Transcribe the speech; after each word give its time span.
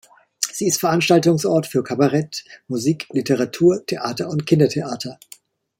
Sie 0.51 0.65
ist 0.65 0.79
Veranstaltungsort 0.79 1.67
für 1.67 1.83
Kabarett, 1.83 2.43
Musik, 2.67 3.05
Literatur, 3.11 3.85
Theater 3.85 4.29
und 4.29 4.47
Kindertheater. 4.47 5.19